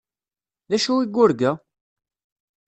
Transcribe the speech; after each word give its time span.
D 0.69 0.71
acu 0.77 0.93
i 1.03 1.05
yurga? 1.13 1.51